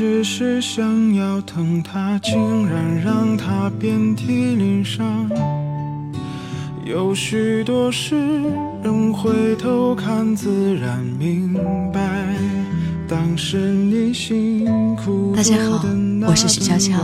[0.00, 5.28] 你只是想要疼他，竟然让他遍体鳞伤。
[6.84, 8.14] 有许多事，
[8.84, 11.52] 人回头看自然明
[11.92, 12.32] 白。
[13.08, 15.84] 当时你辛苦大家好，
[16.28, 16.96] 我是许悄悄。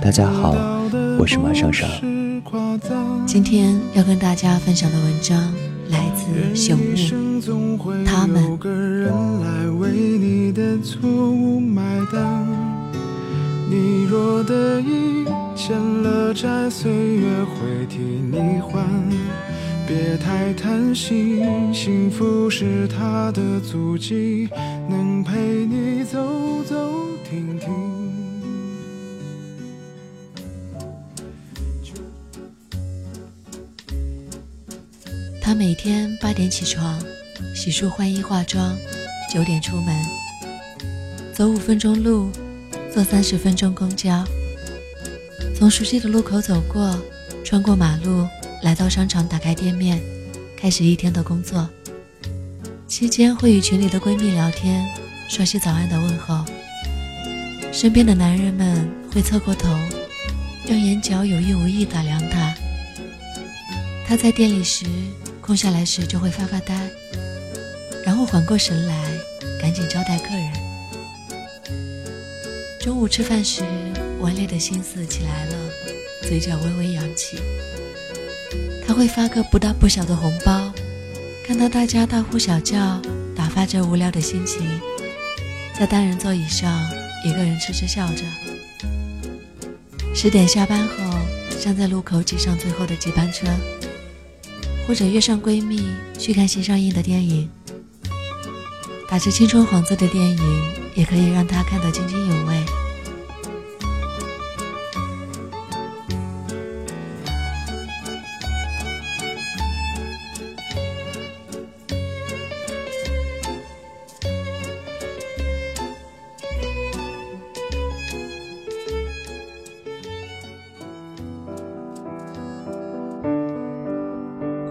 [0.00, 0.54] 大家好，
[1.18, 1.90] 我是马尚尚。
[3.26, 5.36] 今天要跟大家分享的文章
[5.90, 8.56] 来自朽木，他们。
[14.08, 18.82] 若得意，欠了债，岁月会替你还。
[19.86, 24.48] 别太贪心，幸福是他的足迹，
[24.88, 26.74] 能陪你走走
[27.28, 27.68] 停停。
[35.42, 36.98] 他每天八点起床，
[37.54, 38.74] 洗漱换衣化妆，
[39.30, 39.94] 九点出门，
[41.34, 42.30] 走五分钟路，
[42.92, 44.24] 坐三十分钟公交，
[45.56, 46.98] 从熟悉的路口走过，
[47.44, 48.26] 穿过马路。
[48.62, 50.02] 来到商场，打开店面，
[50.56, 51.68] 开始一天的工作。
[52.88, 54.84] 期间会与群里的闺蜜聊天，
[55.28, 56.44] 说些早安的问候。
[57.72, 59.68] 身边的男人们会侧过头，
[60.66, 62.52] 用眼角有意无意打量她。
[64.04, 64.84] 她在店里时，
[65.40, 66.90] 空下来时就会发发呆，
[68.04, 69.04] 然后缓过神来，
[69.62, 70.57] 赶紧招待客人。
[72.88, 73.62] 中午吃饭时，
[74.18, 75.54] 顽劣的心思起来了，
[76.22, 77.36] 嘴角微微扬起。
[78.86, 80.72] 他会发个不大不小的红包，
[81.46, 82.98] 看到大家大呼小叫，
[83.36, 84.66] 打发着无聊的心情，
[85.78, 86.90] 在单人座椅上
[87.26, 88.24] 一个人痴痴笑着。
[90.14, 90.94] 十点下班后，
[91.60, 93.46] 站在路口挤上最后的几班车，
[94.86, 95.86] 或者约上闺蜜
[96.18, 97.50] 去看新上映的电影。
[99.10, 100.38] 打着青春幌子的电影，
[100.98, 102.64] 也可以让他看得津津有味。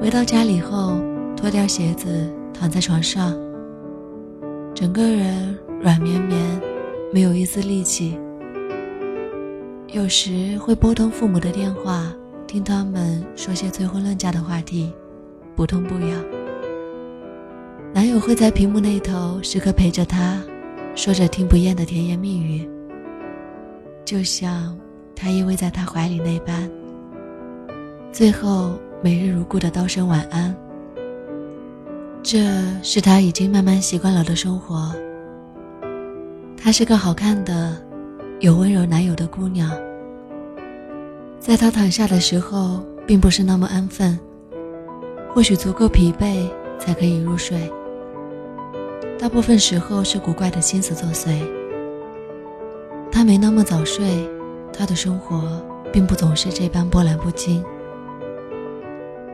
[0.01, 0.99] 回到家里后，
[1.37, 3.33] 脱掉鞋子，躺在床上，
[4.75, 6.61] 整个人软绵绵，
[7.13, 8.17] 没有一丝力气。
[9.93, 12.11] 有时会拨通父母的电话，
[12.45, 14.91] 听他们说些催婚论嫁的话题，
[15.55, 16.25] 不痛不痒。
[17.93, 20.41] 男友会在屏幕那头时刻陪着她，
[20.95, 22.69] 说着听不厌的甜言蜜语，
[24.03, 24.77] 就像
[25.15, 26.69] 他依偎在他怀里那般。
[28.11, 28.73] 最后。
[28.99, 30.53] 每日如故的道声晚安，
[32.23, 32.39] 这
[32.81, 34.91] 是他已经慢慢习惯了的生活。
[36.67, 37.81] 她是个好看的、
[38.41, 39.71] 有温柔男友的姑娘。
[41.39, 44.19] 在他躺下的时候，并不是那么安分，
[45.33, 46.45] 或许足够疲惫
[46.77, 47.71] 才可以入睡。
[49.17, 51.39] 大部分时候是古怪的心思作祟。
[53.13, 54.29] 他没那么早睡，
[54.73, 57.63] 他的生活并不总是这般波澜不惊。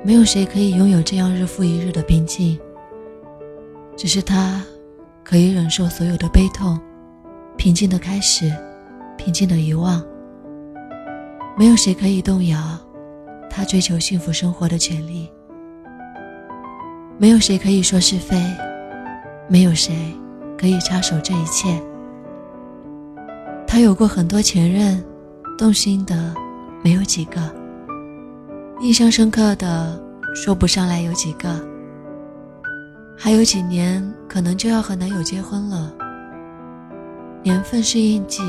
[0.04, 2.60] 没有谁可以拥有这样日复一日的平静。
[3.98, 4.62] 只是他，
[5.24, 6.80] 可以忍受所有的悲痛，
[7.58, 8.52] 平静的开始，
[9.18, 10.04] 平静的遗忘。
[11.58, 12.60] 没有谁可以动摇
[13.50, 15.30] 他追求幸福生活的权利。
[17.18, 18.36] 没有谁可以说是非，
[19.48, 19.96] 没有谁
[20.58, 21.82] 可以插手这一切。
[23.68, 25.04] 他有过很多前任，
[25.58, 26.34] 动心的
[26.84, 27.40] 没有几个。
[28.82, 30.02] 印象深刻的
[30.36, 31.64] 说不上来有几个，
[33.16, 35.94] 还有几年可能就要和男友结婚了。
[37.44, 38.42] 年份是印记，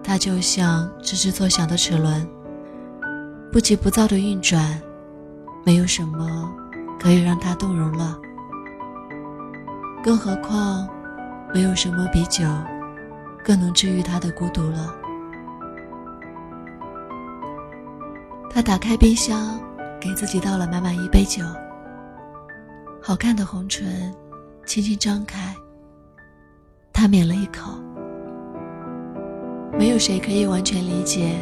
[0.00, 2.24] 它就像吱吱作响的齿轮，
[3.50, 4.80] 不急不躁的运转，
[5.64, 6.48] 没有什么
[7.00, 8.16] 可以让它动容了。
[10.04, 10.88] 更何况，
[11.52, 12.44] 没有什么比酒
[13.44, 14.94] 更能治愈他的孤独了。
[18.48, 19.58] 他打开冰箱，
[20.00, 21.42] 给自己倒了满满一杯酒。
[23.02, 24.14] 好看的红唇，
[24.64, 25.52] 轻轻张开。
[26.92, 27.72] 他抿了一口。
[29.78, 31.34] 没有谁可以完全理解，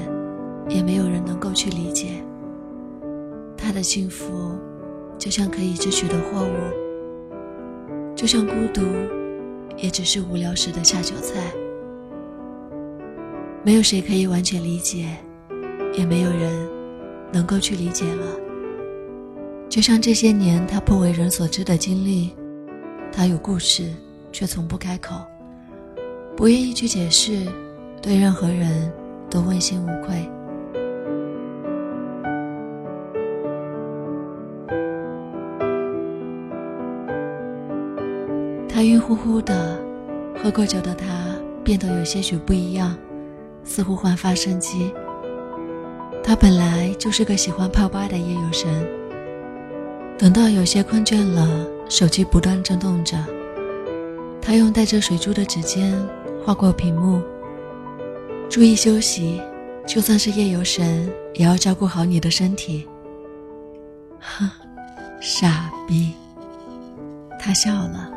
[0.68, 2.22] 也没有人能够去理解。
[3.56, 4.58] 他的幸福，
[5.18, 8.82] 就像可以支取的货物，就像孤独，
[9.76, 11.52] 也只是无聊时的下酒菜。
[13.62, 15.06] 没有谁可以完全理解，
[15.92, 16.68] 也没有人。
[17.32, 18.26] 能够去理解了，
[19.68, 22.34] 就像这些年他不为人所知的经历，
[23.12, 23.94] 他有故事，
[24.32, 25.14] 却从不开口。
[26.36, 27.46] 不愿意去解释，
[28.02, 28.90] 对任何人
[29.28, 30.28] 都问心无愧。
[38.68, 39.78] 他晕乎乎的，
[40.42, 41.06] 喝过酒的他
[41.62, 42.96] 变得有些许不一样，
[43.62, 44.92] 似乎焕发生机。
[46.24, 48.68] 他本来就是个喜欢泡吧的夜游神，
[50.16, 53.18] 等到有些困倦了，手机不断震动着，
[54.40, 55.94] 他用带着水珠的指尖
[56.42, 57.20] 划过屏幕。
[58.50, 59.40] 注意休息，
[59.86, 62.84] 就算是夜游神，也要照顾好你的身体。
[64.18, 64.50] 哼，
[65.20, 66.12] 傻逼。
[67.38, 68.10] 他笑了。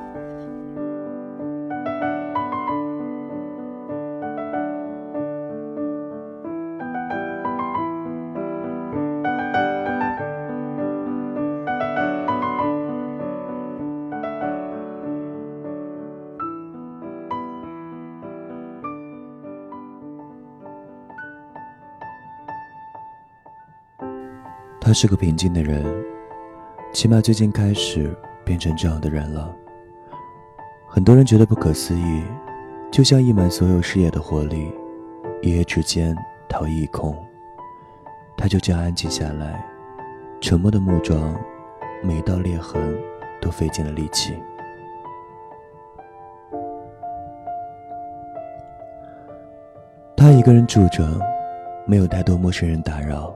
[24.93, 25.83] 他是个平静的人，
[26.93, 29.51] 起码最近开始变成这样的人了。
[30.87, 32.21] 很多人觉得不可思议，
[32.91, 34.71] 就像溢满所有视野的活力，
[35.41, 36.15] 一夜之间
[36.47, 37.17] 逃逸一空。
[38.37, 39.65] 他就这样安静下来，
[40.39, 41.35] 沉默的木桩，
[42.03, 42.95] 每一道裂痕
[43.41, 44.37] 都费尽了力气。
[50.15, 51.19] 他一个人住着，
[51.87, 53.35] 没有太多陌生人打扰。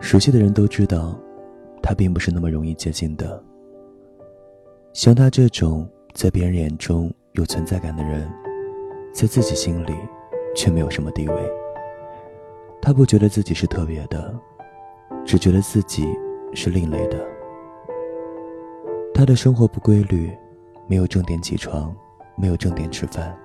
[0.00, 1.18] 熟悉的人都知道，
[1.82, 3.42] 他并不是那么容易接近的。
[4.92, 8.30] 像他这种在别人眼中有存在感的人，
[9.12, 9.94] 在自己心里
[10.54, 11.34] 却没有什么地位。
[12.80, 14.34] 他不觉得自己是特别的，
[15.24, 16.06] 只觉得自己
[16.54, 17.18] 是另类的。
[19.12, 20.30] 他的生活不规律，
[20.86, 21.94] 没有正点起床，
[22.36, 23.36] 没有正点吃饭。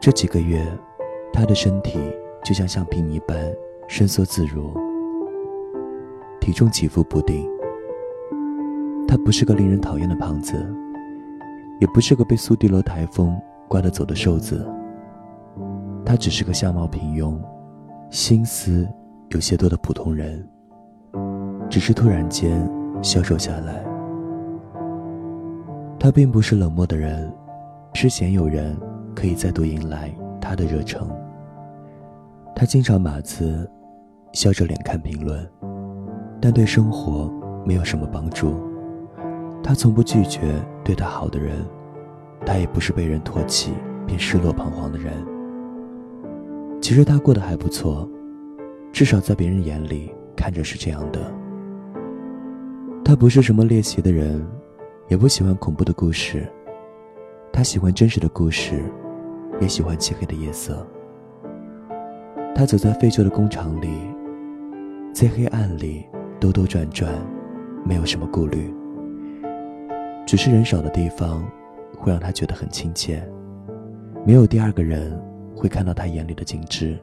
[0.00, 0.66] 这几个月，
[1.32, 1.98] 他的身体
[2.42, 3.54] 就像橡皮泥般
[3.88, 4.74] 伸缩自如。
[6.44, 7.48] 体重起伏不定。
[9.08, 10.52] 他不是个令人讨厌的胖子，
[11.80, 13.34] 也不是个被苏迪罗台风
[13.66, 14.70] 刮得走的瘦子。
[16.04, 17.40] 他只是个相貌平庸、
[18.10, 18.86] 心思
[19.30, 20.46] 有些多的普通人，
[21.70, 22.70] 只是突然间
[23.00, 23.82] 消瘦下来。
[25.98, 27.32] 他并不是冷漠的人，
[27.94, 28.78] 是鲜有人
[29.16, 31.08] 可以再度迎来他的热诚。
[32.54, 33.66] 他经常码字，
[34.34, 35.42] 笑着脸看评论。
[36.44, 37.32] 但对生活
[37.64, 38.60] 没有什么帮助。
[39.62, 41.64] 他从不拒绝对他好的人，
[42.44, 43.72] 他也不是被人唾弃
[44.06, 45.14] 便失落彷徨的人。
[46.82, 48.06] 其实他过得还不错，
[48.92, 51.32] 至少在别人眼里看着是这样的。
[53.02, 54.46] 他不是什么猎奇的人，
[55.08, 56.46] 也不喜欢恐怖的故事。
[57.54, 58.82] 他喜欢真实的故事，
[59.62, 60.86] 也喜欢漆黑的夜色。
[62.54, 63.88] 他走在废旧的工厂里，
[65.14, 66.04] 在黑暗里。
[66.44, 67.10] 兜兜转转，
[67.86, 68.70] 没有什么顾虑。
[70.26, 71.42] 只是人少的地方，
[71.96, 73.26] 会让他觉得很亲切。
[74.26, 75.18] 没有第二个人
[75.56, 76.98] 会看到他眼里的景致。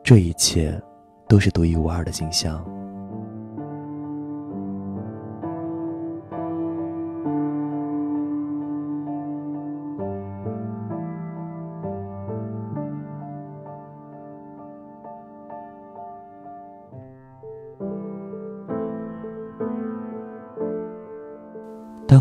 [0.00, 0.80] 这一切，
[1.28, 2.64] 都是独一无二的景象。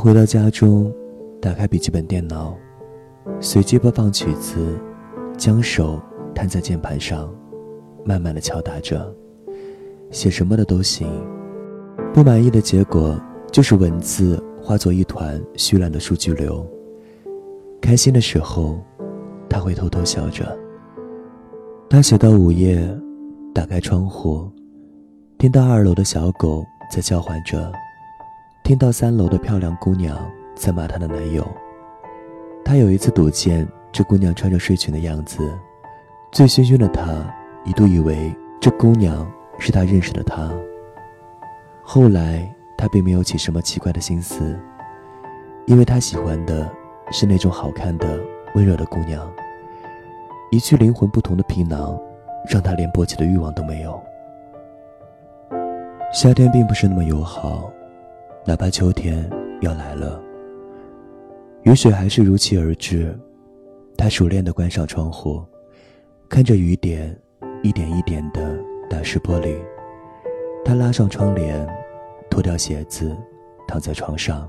[0.05, 0.93] 回到家中，
[1.41, 2.55] 打开笔记本电脑，
[3.39, 4.79] 随机播放曲子，
[5.35, 5.99] 将手
[6.35, 7.27] 摊在键盘上，
[8.05, 9.11] 慢慢的敲打着，
[10.11, 11.07] 写什么的都行。
[12.13, 13.19] 不满意的结果
[13.51, 16.63] 就是文字化作一团虚烂的数据流。
[17.81, 18.79] 开心的时候，
[19.49, 20.55] 他会偷偷笑着。
[21.89, 22.79] 他写到午夜，
[23.55, 24.47] 打开窗户，
[25.39, 27.73] 听到二楼的小狗在叫唤着。
[28.65, 30.17] 听到三楼的漂亮姑娘
[30.55, 31.47] 在骂她的男友，
[32.63, 35.55] 他有一次睹见这姑娘穿着睡裙的样子，
[36.31, 37.31] 醉醺醺的他
[37.63, 40.51] 一度以为这姑娘是他认识的她。
[41.83, 44.59] 后来他并没有起什么奇怪的心思，
[45.67, 46.67] 因为他喜欢的
[47.11, 48.19] 是那种好看的、
[48.55, 49.31] 温柔的姑娘。
[50.49, 51.95] 一具灵魂不同的皮囊，
[52.49, 54.01] 让他连勃起的欲望都没有。
[56.11, 57.71] 夏天并不是那么友好。
[58.47, 59.27] 哪怕秋天
[59.61, 60.21] 要来了，
[61.63, 63.17] 雨水还是如期而至。
[63.97, 65.43] 他熟练地关上窗户，
[66.29, 67.17] 看着雨点
[67.63, 68.55] 一点一点地
[68.87, 69.57] 打湿玻璃。
[70.63, 71.67] 他拉上窗帘，
[72.29, 73.17] 脱掉鞋子，
[73.67, 74.47] 躺在床上，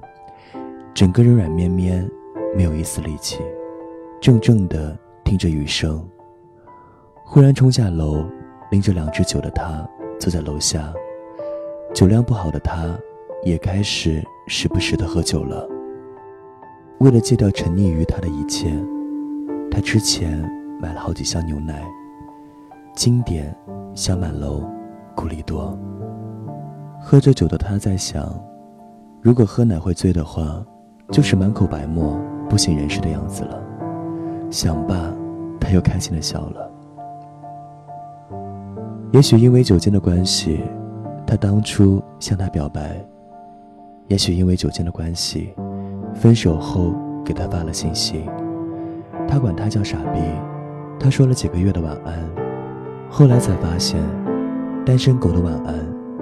[0.92, 2.06] 整个人软绵绵，
[2.54, 3.38] 没有一丝力气，
[4.20, 6.06] 怔怔地听着雨声。
[7.24, 8.26] 忽然冲下楼，
[8.70, 9.88] 拎着两只酒的他
[10.20, 10.92] 坐在楼下。
[11.94, 12.94] 酒量不好的他，
[13.44, 15.68] 也开始时不时的喝酒了。
[16.98, 18.72] 为了戒掉沉溺于他的一切，
[19.70, 20.38] 他之前
[20.80, 21.84] 买了好几箱牛奶，
[22.94, 23.54] 经典
[23.94, 24.64] 香满楼、
[25.14, 25.78] 古力多。
[27.00, 28.34] 喝着酒的他在想，
[29.20, 30.64] 如果喝奶会醉的话，
[31.12, 33.62] 就是满口白沫、不省人事的样子了。
[34.50, 35.12] 想罢，
[35.60, 36.72] 他又开心的笑了。
[39.12, 40.60] 也许因为酒精的关系，
[41.26, 42.82] 他当初向她表白；
[44.08, 45.52] 也许因为酒精的关系，
[46.14, 46.94] 分手后
[47.24, 48.24] 给他发了信息。
[49.26, 50.20] 他管他叫傻逼，
[50.98, 52.14] 他说了几个月的晚安，
[53.10, 54.00] 后来才发现，
[54.84, 55.74] 单身狗的晚安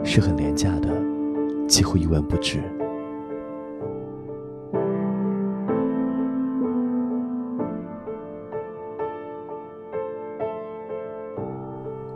[0.03, 0.89] 是很廉价的，
[1.69, 2.59] 几乎一文不值。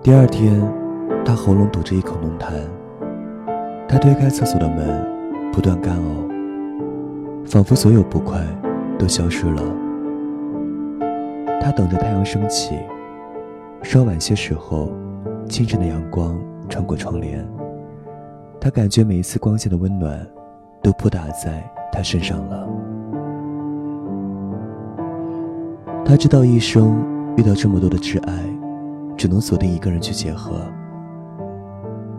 [0.03, 0.59] 第二天，
[1.27, 2.55] 他喉咙堵着一口浓痰。
[3.87, 5.18] 他推开厕所的门，
[5.53, 8.41] 不断干呕，仿佛所有不快
[8.99, 9.63] 都消失了。
[11.61, 12.79] 他等着太阳升起，
[13.83, 14.91] 稍晚些时候，
[15.49, 16.39] 清晨的阳光
[16.69, 17.47] 穿过窗帘，
[18.61, 20.27] 他感觉每一次光线的温暖，
[20.83, 21.63] 都扑打在
[21.93, 22.69] 他身上了。
[26.05, 27.05] 他知道一生
[27.37, 28.33] 遇到这么多的挚爱。
[29.19, 30.61] 只能锁定一个人去结合。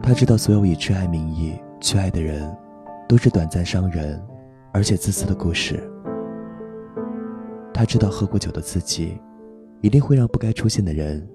[0.03, 2.53] 他知道，所有以挚爱名义去爱的人，
[3.09, 4.21] 都是短暂伤人，
[4.71, 5.81] 而且自私的故事。
[7.73, 9.17] 他知道，喝过酒的自己，
[9.81, 11.27] 一定会让不该出现的人，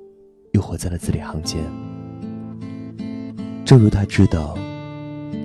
[0.53, 1.65] 又活在了字里行间。
[3.65, 4.57] 正如他知道，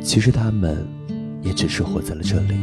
[0.03, 0.87] 其实他们，
[1.41, 2.53] 也只是活在了这里。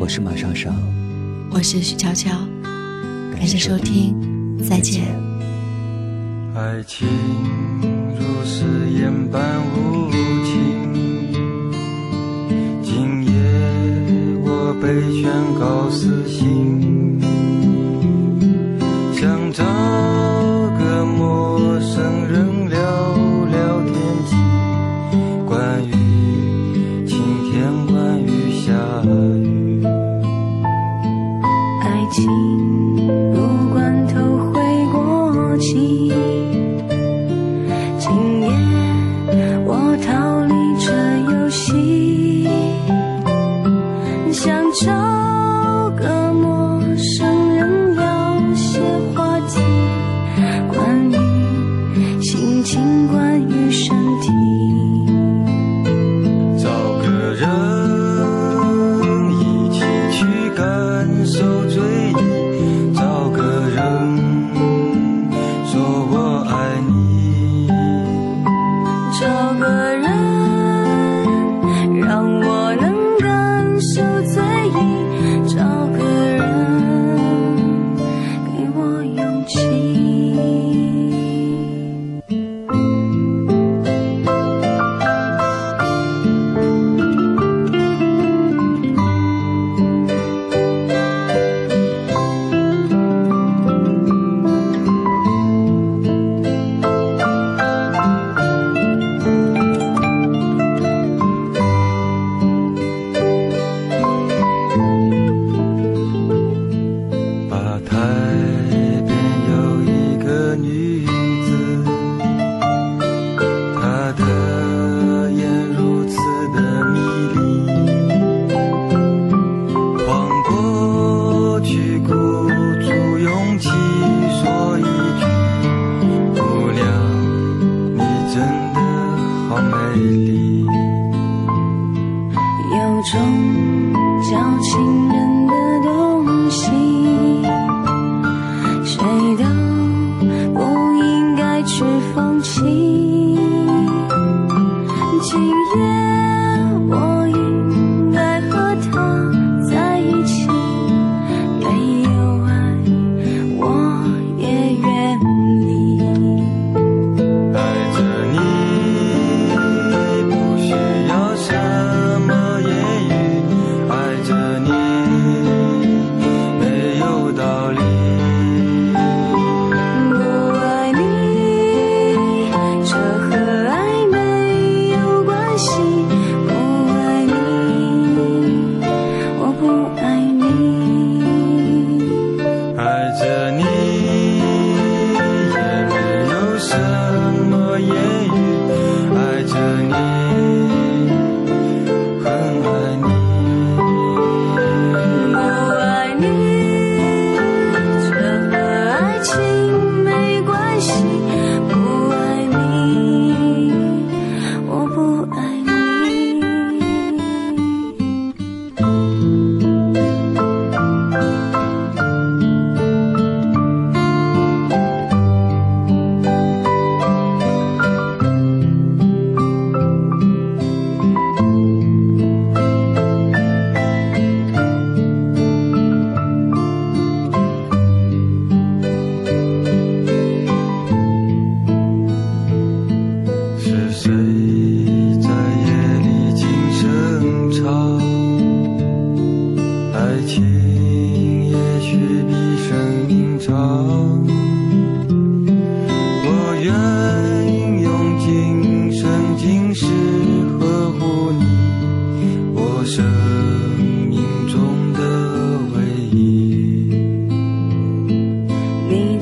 [0.00, 0.74] 我是马上上，
[1.52, 2.30] 我是徐悄悄，
[3.34, 4.14] 感谢收听，
[4.66, 5.02] 再见。
[6.54, 7.08] 爱情
[8.16, 10.10] 如誓言般无
[10.44, 11.32] 情，
[12.82, 13.32] 今夜
[14.44, 15.28] 我被宣
[15.58, 17.09] 告死刑，
[32.10, 32.79] 情。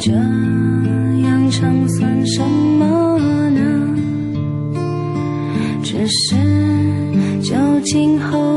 [0.00, 3.18] 这样唱算什么
[3.50, 3.60] 呢？
[5.82, 6.36] 只是
[7.42, 8.47] 酒精后